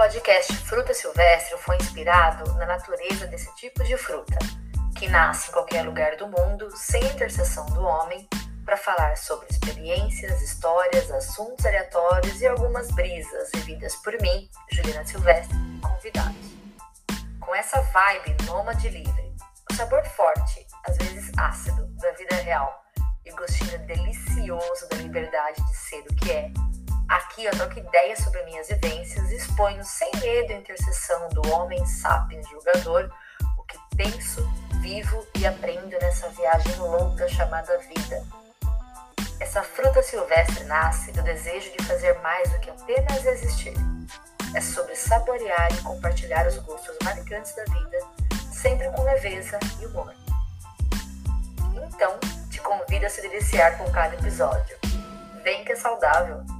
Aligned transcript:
podcast 0.00 0.56
Fruta 0.64 0.94
Silvestre 0.94 1.58
foi 1.58 1.76
inspirado 1.76 2.54
na 2.54 2.64
natureza 2.64 3.26
desse 3.26 3.54
tipo 3.56 3.84
de 3.84 3.98
fruta, 3.98 4.38
que 4.96 5.06
nasce 5.06 5.50
em 5.50 5.52
qualquer 5.52 5.82
lugar 5.82 6.16
do 6.16 6.26
mundo 6.26 6.74
sem 6.74 7.04
intercessão 7.04 7.66
do 7.66 7.82
homem, 7.82 8.26
para 8.64 8.78
falar 8.78 9.14
sobre 9.18 9.46
experiências, 9.50 10.40
histórias, 10.40 11.10
assuntos 11.10 11.66
aleatórios 11.66 12.40
e 12.40 12.46
algumas 12.46 12.90
brisas 12.92 13.50
vividas 13.54 13.94
por 13.96 14.18
mim, 14.22 14.48
Juliana 14.72 15.04
Silvestre, 15.04 15.54
e 15.54 15.80
convidados. 15.82 16.50
Com 17.38 17.54
essa 17.54 17.82
vibe 17.82 18.42
nômade 18.46 18.88
livre, 18.88 19.34
o 19.70 19.74
sabor 19.74 20.02
forte, 20.06 20.66
às 20.88 20.96
vezes 20.96 21.30
ácido, 21.36 21.86
da 21.98 22.10
vida 22.12 22.36
real 22.36 22.74
e 23.26 23.30
o 23.30 23.36
gostinho 23.36 23.78
delicioso 23.80 24.88
da 24.88 24.96
liberdade 24.96 25.62
de 25.62 25.76
ser 25.76 26.00
o 26.10 26.16
que 26.16 26.32
é, 26.32 26.50
Aqui 27.10 27.44
eu 27.44 27.50
troco 27.50 27.76
ideias 27.76 28.20
sobre 28.20 28.40
minhas 28.44 28.68
vivências, 28.68 29.29
exponho 29.50 29.84
sem 29.84 30.10
medo 30.20 30.52
a 30.52 30.56
interseção 30.56 31.28
do 31.30 31.52
homem 31.52 31.84
sapiens 31.84 32.48
julgador, 32.48 33.10
o 33.58 33.64
que 33.64 33.78
penso, 33.96 34.48
vivo 34.80 35.26
e 35.36 35.46
aprendo 35.46 35.98
nessa 36.00 36.28
viagem 36.28 36.76
louca 36.76 37.28
chamada 37.28 37.76
vida. 37.78 38.24
Essa 39.40 39.62
fruta 39.62 40.02
silvestre 40.02 40.64
nasce 40.64 41.10
do 41.12 41.22
desejo 41.22 41.72
de 41.76 41.84
fazer 41.84 42.18
mais 42.20 42.48
do 42.50 42.60
que 42.60 42.70
apenas 42.70 43.24
existir. 43.24 43.74
É 44.54 44.60
sobre 44.60 44.94
saborear 44.94 45.72
e 45.72 45.82
compartilhar 45.82 46.46
os 46.46 46.56
gostos 46.58 46.96
marcantes 47.02 47.54
da 47.56 47.64
vida, 47.64 47.98
sempre 48.52 48.88
com 48.90 49.02
leveza 49.02 49.58
e 49.80 49.86
humor. 49.86 50.14
Então, 51.74 52.18
te 52.50 52.60
convido 52.60 53.06
a 53.06 53.10
se 53.10 53.20
deliciar 53.22 53.76
com 53.78 53.90
cada 53.90 54.14
episódio. 54.14 54.76
Vem 55.42 55.64
que 55.64 55.72
é 55.72 55.76
saudável! 55.76 56.59